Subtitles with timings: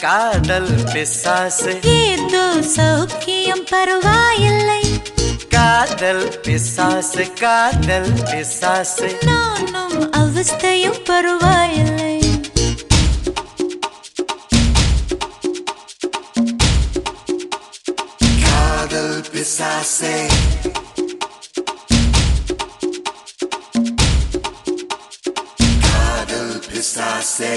[0.00, 4.82] காதல் பிசாசு ஏதோ சௌக்கியம் பரவாயில்லை
[5.48, 12.12] காதல் பிசாசு காதல் பிசாசு நானும் அவஸ்தையும் பரவாயில்லை
[18.44, 20.16] காதல் பிசாசே
[25.84, 27.54] காதல் பிசாசே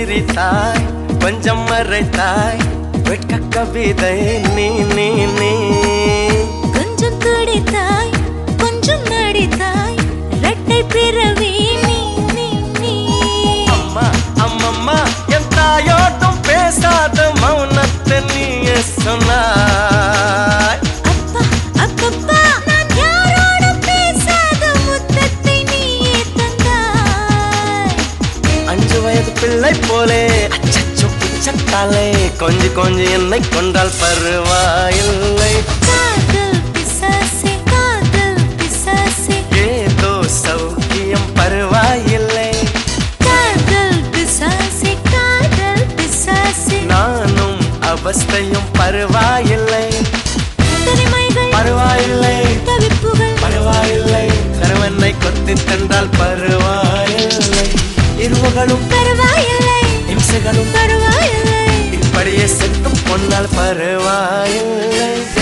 [0.00, 0.84] சிரித்தாய்
[1.22, 2.60] கொஞ்சம் மறைத்தாய்
[3.08, 4.14] வெட்க கவிதை
[4.56, 4.66] நீ
[4.96, 5.06] நீ
[5.38, 5.50] நீ.
[6.76, 8.14] கொஞ்சம் துடித்தாய்
[8.62, 9.98] கொஞ்சம் நடித்தாய்
[10.36, 11.52] இரட்டை பிறவி
[11.84, 11.98] நீ
[12.36, 12.48] நீ
[12.80, 12.94] நீ.
[13.76, 14.06] அம்மா
[14.46, 14.98] அம்மம்மா
[15.36, 19.59] என் தாயோட்டும் பேசாத மௌனத்தை நீயே சொன்னாய்.
[31.50, 35.52] பிச்சத்தாலே கொஞ்சி கொஞ்சி என்னை கொண்டால் பருவாயில்லை.
[39.52, 42.50] ஏதோ சௌக்கியம் பருவாயில்லை.
[46.86, 49.88] நானும் அவஸ்தையும் பருவாயில்லை.
[51.50, 52.38] பருவாயில்லை.
[53.40, 54.28] பரவாயில்லை.
[54.60, 57.66] கணவனை கொத்தி தந்தால் பரவாயில்லை.
[58.18, 59.78] இருவகளும் பரவாயில்லை.
[60.08, 60.99] இம்சைகளும் பரவாயில்லை
[62.20, 65.39] இப்படியே செத்தும் பொன்னால் பரவாயில்லை.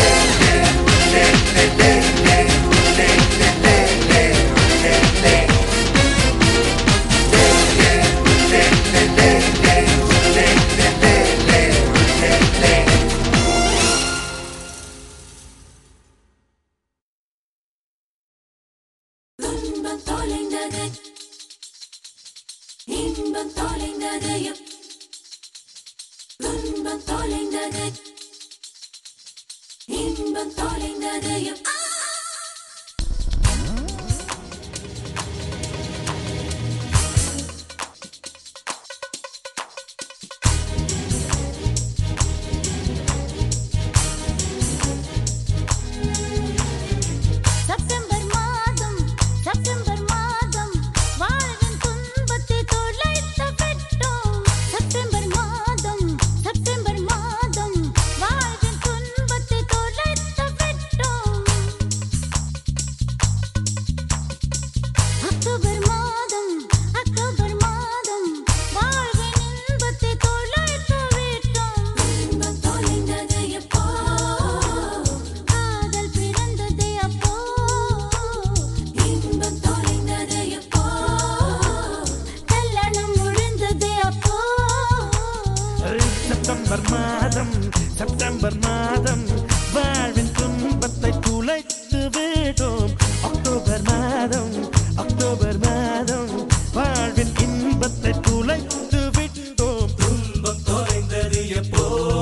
[101.60, 102.17] tiempo.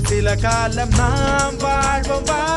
[0.00, 2.49] சில காலம் நாம் வாழ்வோம் பாவா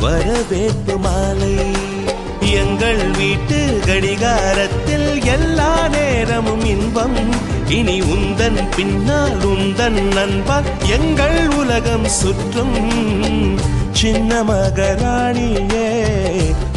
[0.00, 1.54] வரவேற்பு மாலை.
[2.40, 7.16] எங்கள் வீட்டு கடிகாரத்தில் எல்லா நேரமும் இன்பம்.
[7.68, 12.78] இனி உந்தன் பின்னால் உந்தன் நண்பால் எங்கள் உலகம் சுற்றும்.
[13.92, 15.88] சின்ன மகராணியே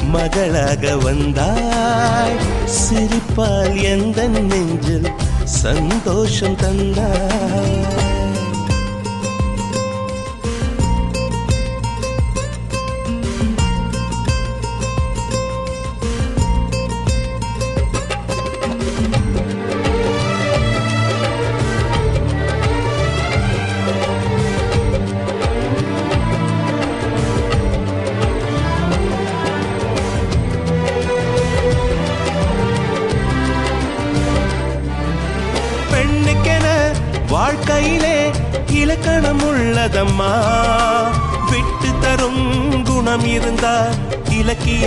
[0.10, 2.36] மகளாக வந்தாய்.
[2.66, 5.12] சிரிப்பால் எந்த நெஞ்சில்
[5.44, 8.13] சந்தோஷம் தந்தாய்.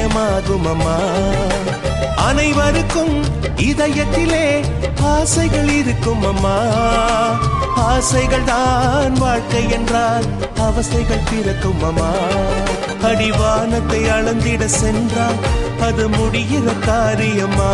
[0.08, 0.96] இலக்கியமாகும் அம்மா
[2.26, 3.14] அனைவருக்கும்
[3.62, 4.44] இதயத்திலே
[5.10, 6.54] ஆசைகள் இருக்கும் அம்மா
[7.86, 10.26] ஆசைகள் தான் வாழ்க்கை என்றால்
[10.66, 12.10] அவசைகள் பிறக்கும் அம்மா
[13.02, 15.40] அடிவானத்தை அளந்திட சென்றால்
[15.80, 17.72] அது முடிகிற காரியமா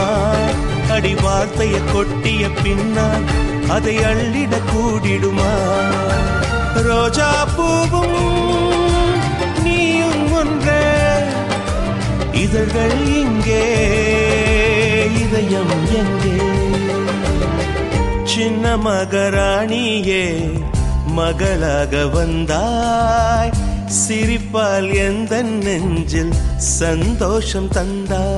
[0.97, 3.27] அடி வார்த்தைய கொட்டிய பின்னால்
[3.69, 5.53] அதை அள்ளிட கூடிடுமா.
[6.87, 8.42] ரோஜா பூவும்
[12.55, 13.61] இதழ்கள் இங்கே
[15.23, 16.35] இதயம் எங்கே?
[18.25, 20.51] சின்ன மகராணியே
[21.07, 23.51] மகளாக வந்தாய்.
[23.87, 28.32] சிரிப்பால் எந்த நெஞ்சில் சந்தோஷம் தந்தாய்?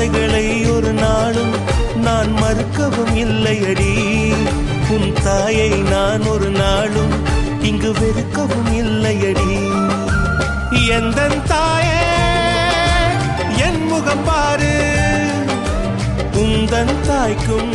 [0.00, 1.54] ஆசைகளை ஒரு நாளும்
[1.96, 3.94] நான் மறுக்கவும் இல்லையடி.
[4.88, 7.12] உன் தாயை நான் ஒரு நாளும்
[7.62, 9.52] இங்கு வெறுக்கவும் இல்லையடி.
[10.88, 12.06] எந்த தாயே
[13.56, 14.72] என் முகம் பாரு.
[16.32, 17.74] உந்தன் தாய்க்கும்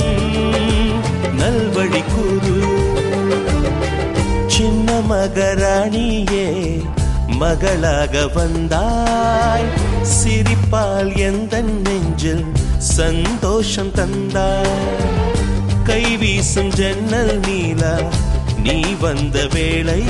[1.37, 2.57] நல்வழி கூறு.
[4.47, 6.47] சின்ன மகராணியே
[7.27, 9.84] மகளாக வந்தாய்.
[10.05, 12.45] சிரிப்பால் எந்த நெஞ்சில்
[12.77, 14.75] சந்தோஷம் தந்தாய்?
[15.83, 17.95] கை வீசும் ஜன்னல் நீலா
[18.63, 20.03] நீ வந்த வேளை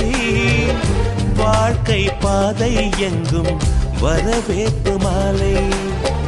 [1.36, 3.60] வாழ்க்கை பாதை எங்கும்
[4.00, 5.54] வரவேற்பு மாலை.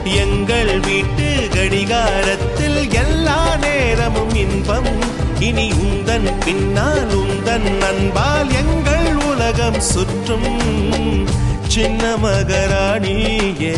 [0.05, 4.91] எங்கள் வீட்டு கடிகாரத்தில் எல்லா நேரமும் இன்பம்.
[5.39, 11.27] இனி உந்தன் பின்னால் உந்தன் அன்பால் எங்கள் உலகம் சுற்றும்.
[11.79, 13.75] சின்ன மகராணியே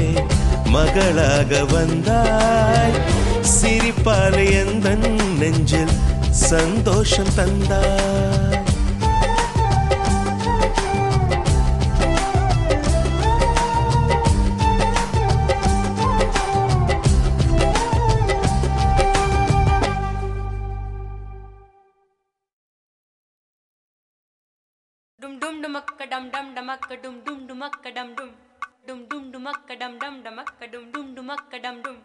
[0.64, 2.96] மகளாக வந்தாய்.
[3.40, 4.94] சிரிப்பால் எந்த
[5.38, 5.92] நெஞ்சில்
[6.30, 8.49] சந்தோஷம் தந்தாய்.
[25.62, 28.32] டுமக்க டம் டம் டமக்க டும் டும் டுமக்க டம் டும்
[28.86, 32.00] டும் டும் டுமக்க டம் டம் டமக்க டும் டும் டுமக்க டம் டும்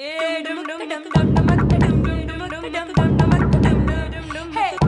[0.00, 0.12] ஏ
[0.46, 4.72] டும் டும் டம் டம் டமக்க டும் டும் டுமக்க டம் டம் டமக்க டும் டும் டுமக்க டம்
[4.72, 4.83] டம்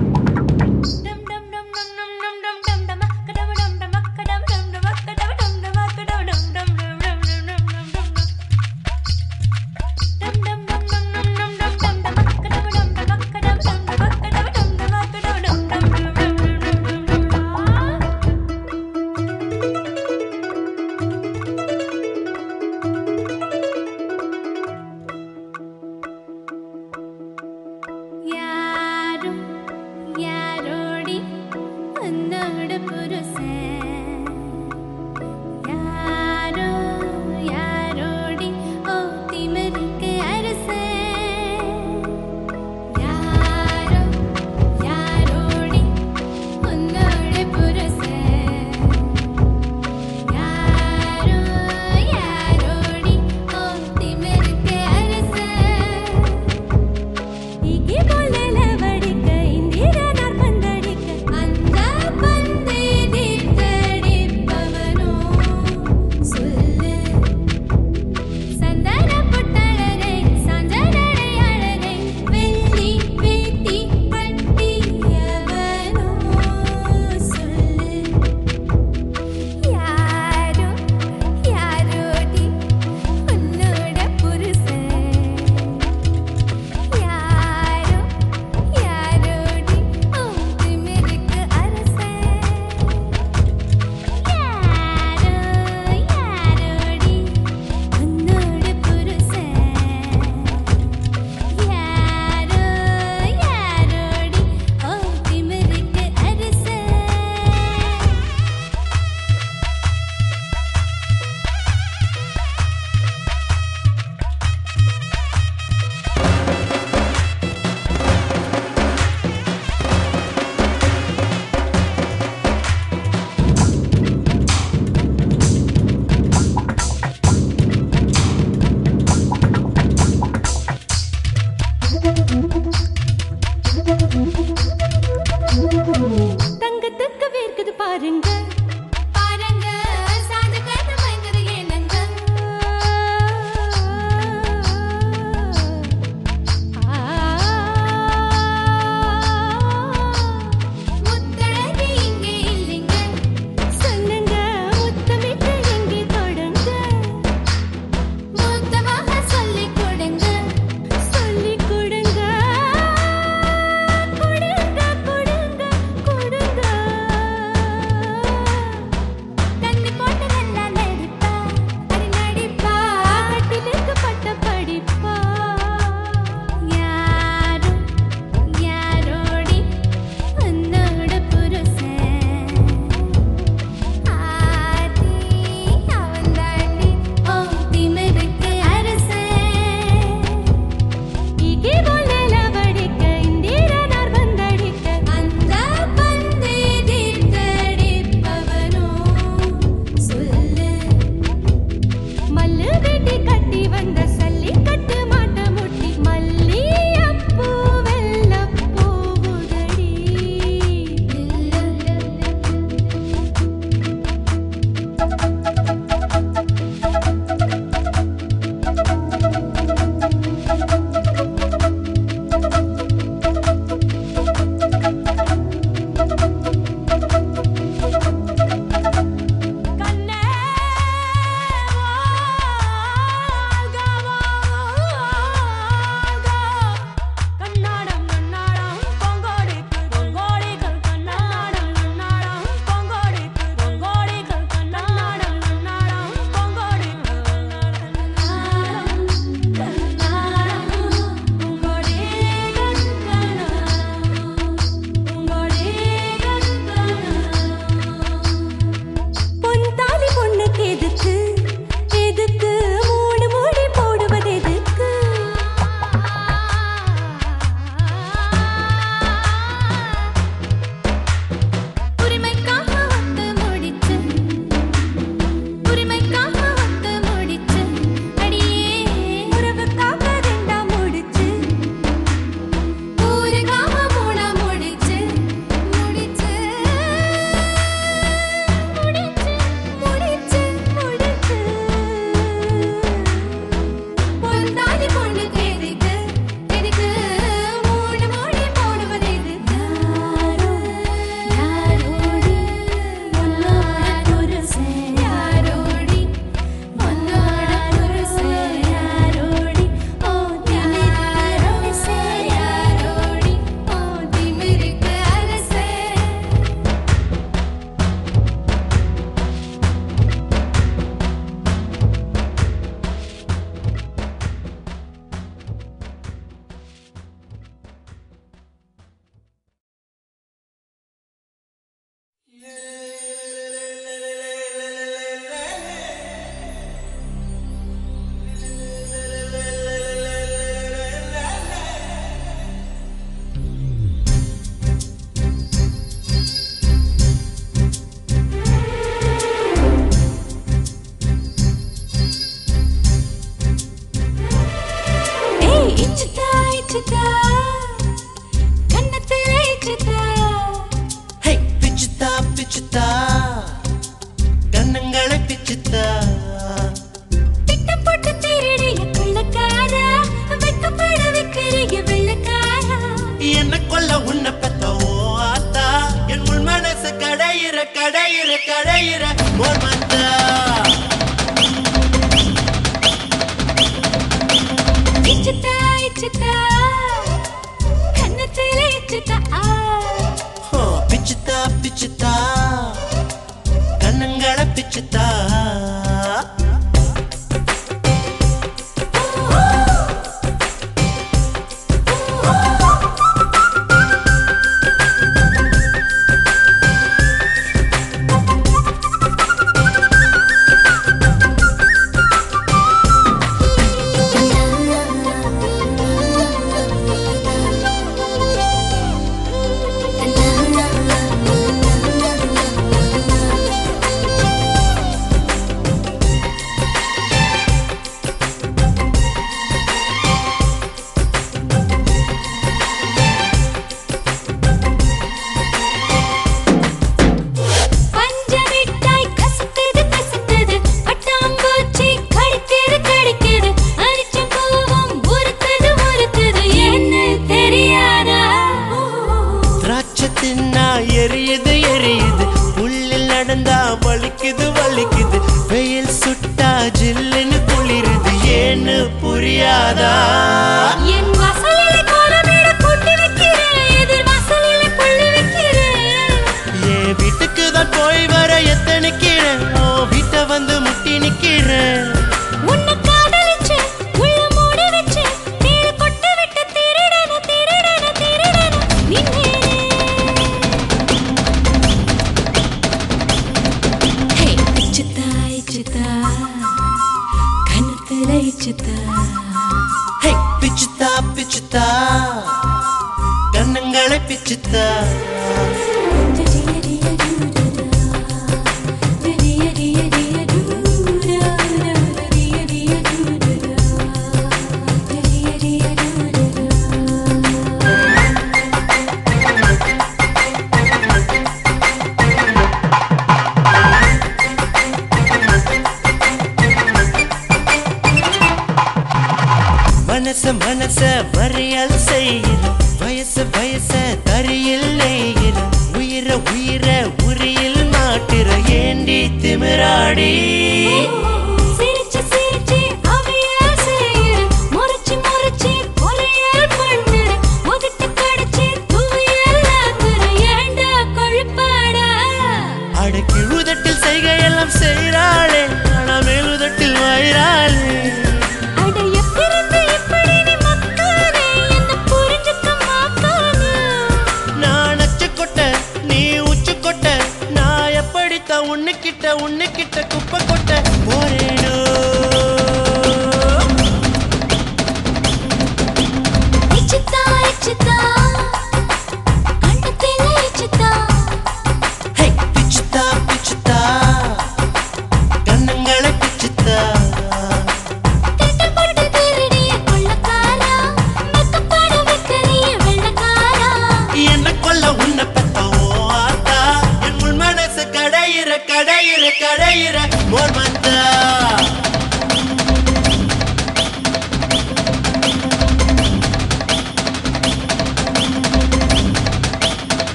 [520.47, 520.81] மனச
[521.15, 522.43] வரையல் செய்கிற
[522.81, 523.71] வயச வயச
[524.05, 525.37] தரியில் நெய்கிற
[525.79, 526.67] உயிர உயிர
[527.07, 528.29] உரியில் மாட்டிற
[528.59, 530.13] ஏண்டி திமிராடி?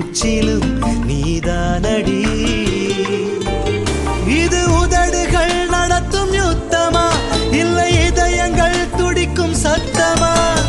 [0.00, 2.20] மூச்சிலும் நீதானடி.
[4.26, 7.08] இது உதடுகள் நடத்தும் யுத்தமா?
[7.50, 10.59] இல்லை இதயங்கள் துடிக்கும் சத்தமா?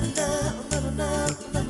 [0.00, 0.28] لا
[0.70, 1.67] لا لا لا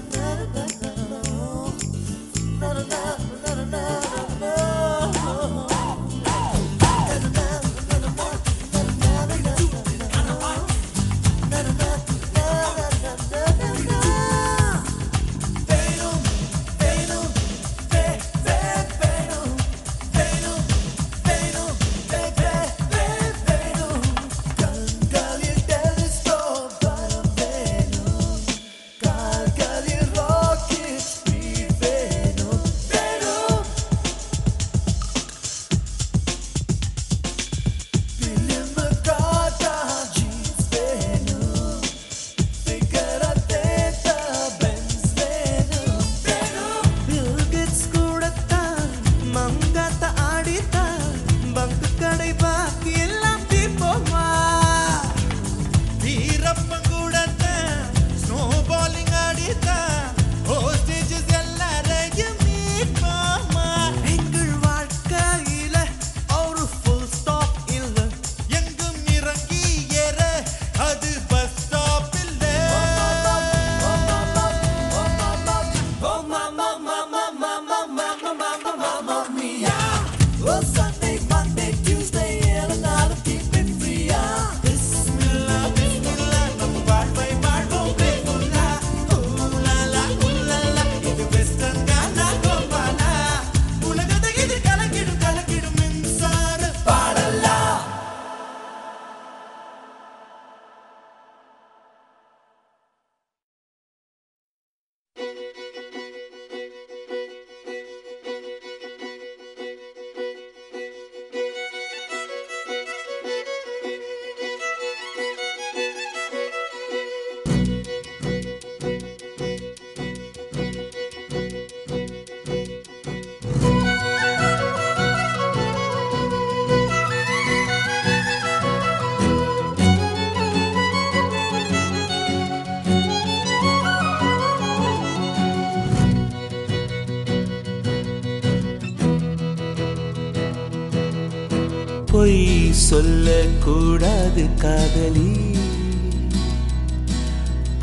[142.89, 145.57] சொல்லக்கூடாது காதலி.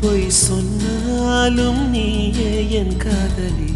[0.00, 3.74] பொய் சொன்னாலும் நீயே என் காதலி.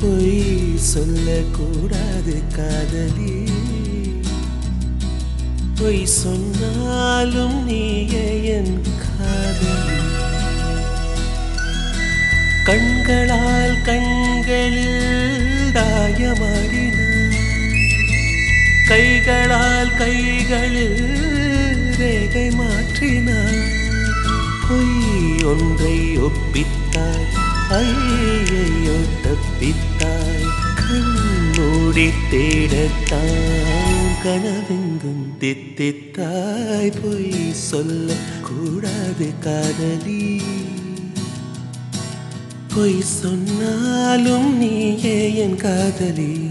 [0.00, 3.48] பொய் சொல்லக்கூடாது காதலி.
[5.74, 9.98] பொய் சொன்னாலும் நீயே என் காதலி.
[12.64, 17.09] கண்களால் கண்களில் தாயமாடின
[18.90, 21.06] கைகளால் கைகளில்
[21.96, 23.64] ரேகை மாற்றினார்.
[24.68, 27.28] பொய் ஒன்றை ஒப்பித்தாய்
[27.70, 30.46] ஐயையோ தப்பித்தாய்
[30.80, 36.92] கண்ணூடி தேடத்தான் கனவெங்கும் தித்தித்தாய்.
[37.02, 38.12] பொய் சொல்ல
[38.42, 40.42] கூடாது காதலி.
[42.74, 46.50] பொய் சொன்னாலும் நீயே என் காதலி.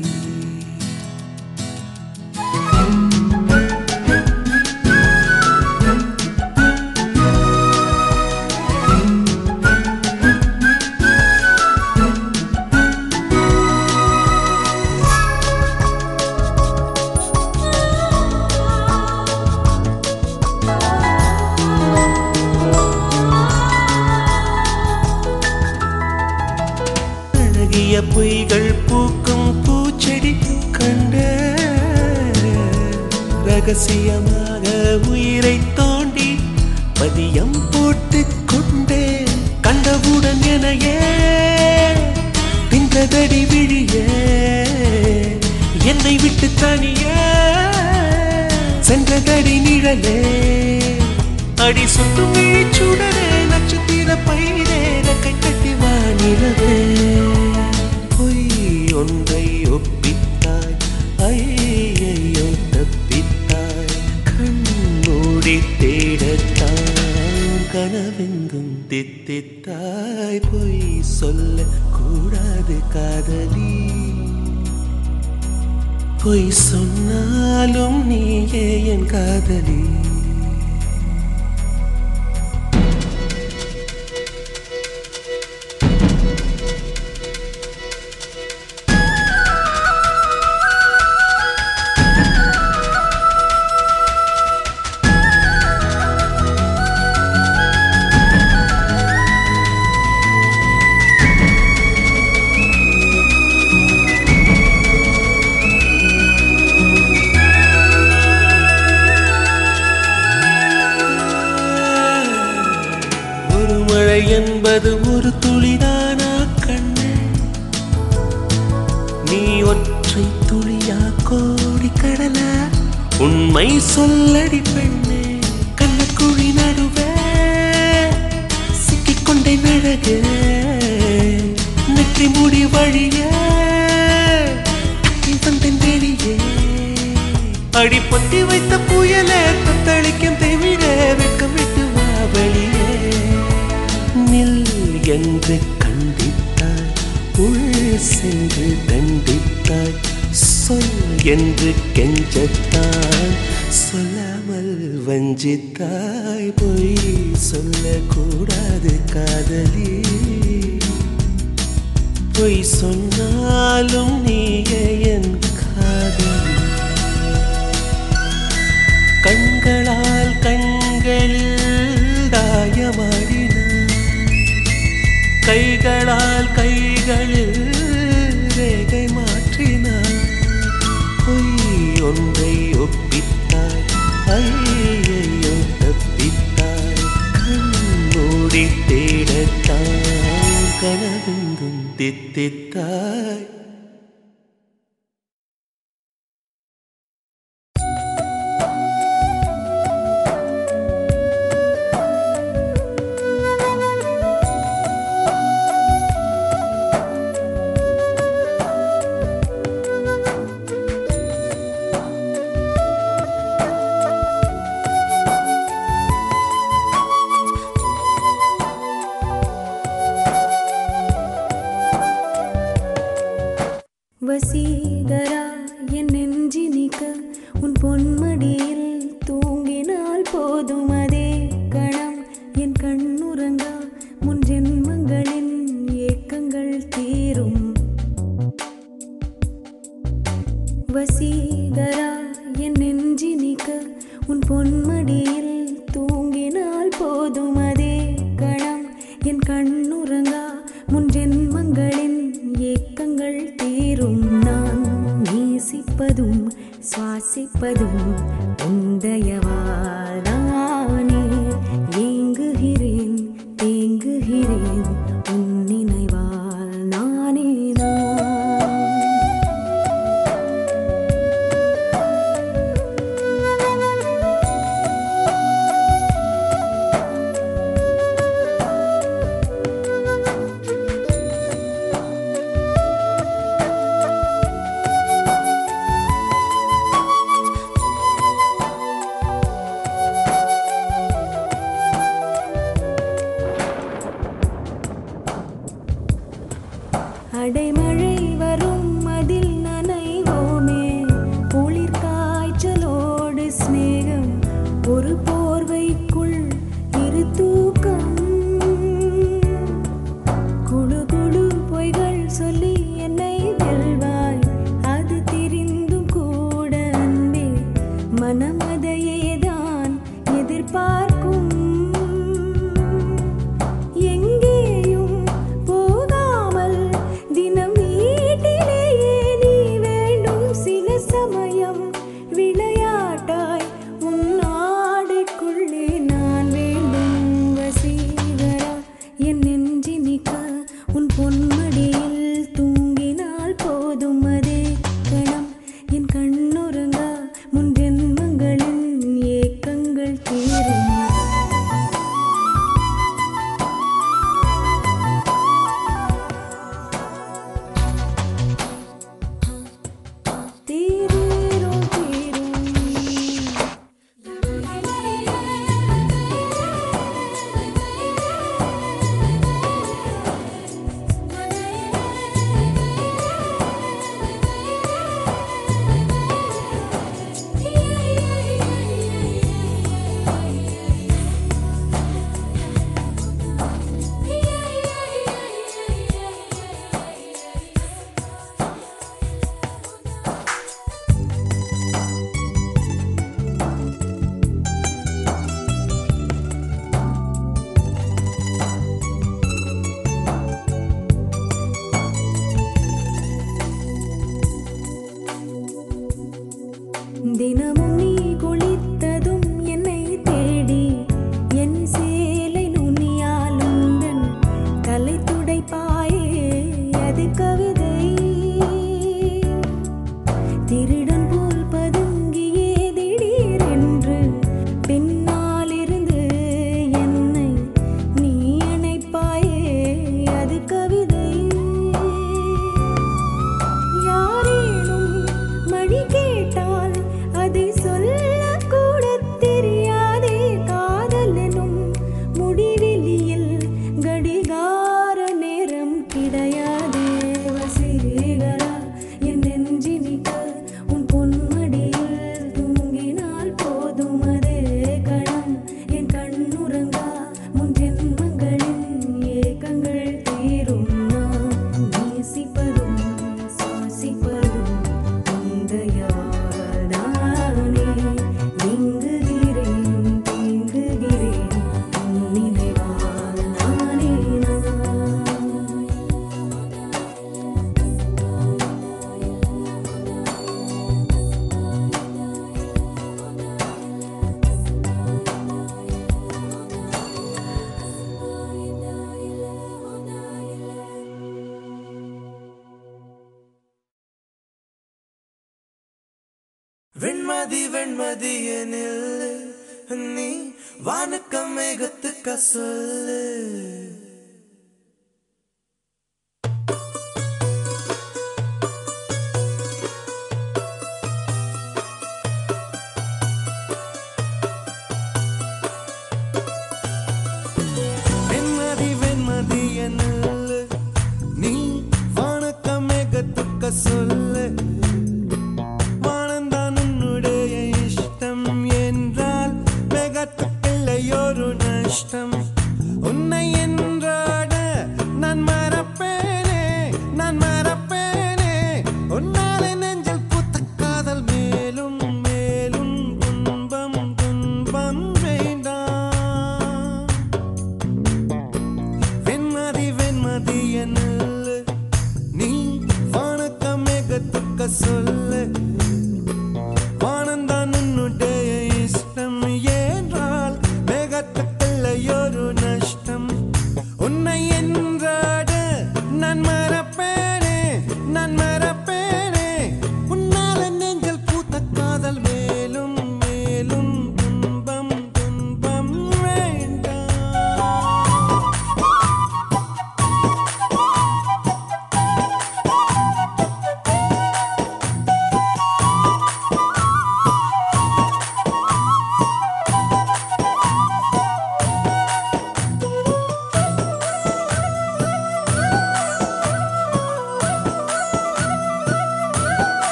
[192.39, 192.98] தித்தித்தாய் வசீகரா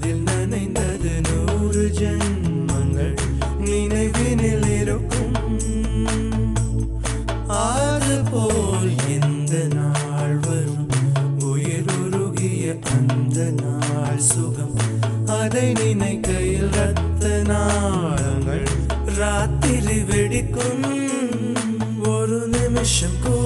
[0.00, 3.16] அதில் நனைந்தது நூறு ஜென்மங்கள்
[3.58, 5.32] நினைவினில் இருக்கும்.
[7.48, 10.88] ஆறு போல் எந்த நாள் வரும்?
[11.40, 14.76] உயிர் உருகிய அந்த நாள் சுகம்.
[15.26, 18.66] அதை நினைக்கையில் ரத்த நாளங்கள்
[19.04, 20.86] ராத்திரி வெடிக்கும்.
[22.06, 23.37] ஒரு நிமிஷம் கூட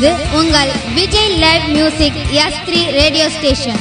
[0.00, 3.80] கேட்டு உங்கள் Vijay live music S three radio station